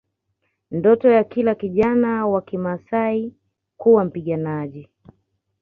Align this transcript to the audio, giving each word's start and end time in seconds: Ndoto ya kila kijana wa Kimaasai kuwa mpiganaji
Ndoto 0.71 1.09
ya 1.09 1.23
kila 1.23 1.55
kijana 1.55 2.27
wa 2.27 2.41
Kimaasai 2.41 3.33
kuwa 3.77 4.05
mpiganaji 4.05 4.89